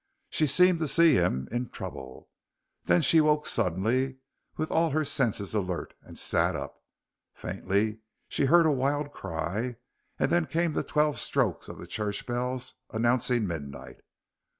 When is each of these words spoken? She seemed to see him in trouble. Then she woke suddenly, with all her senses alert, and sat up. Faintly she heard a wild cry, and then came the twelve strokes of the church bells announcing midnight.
She 0.31 0.47
seemed 0.47 0.79
to 0.79 0.87
see 0.87 1.13
him 1.13 1.47
in 1.51 1.69
trouble. 1.69 2.27
Then 2.85 3.03
she 3.03 3.21
woke 3.21 3.45
suddenly, 3.45 4.17
with 4.57 4.71
all 4.71 4.89
her 4.89 5.05
senses 5.05 5.53
alert, 5.53 5.93
and 6.01 6.17
sat 6.17 6.55
up. 6.55 6.81
Faintly 7.35 7.99
she 8.27 8.45
heard 8.45 8.65
a 8.65 8.71
wild 8.71 9.11
cry, 9.11 9.75
and 10.17 10.31
then 10.31 10.47
came 10.47 10.73
the 10.73 10.81
twelve 10.81 11.19
strokes 11.19 11.69
of 11.69 11.77
the 11.77 11.85
church 11.85 12.25
bells 12.25 12.73
announcing 12.89 13.45
midnight. 13.45 13.99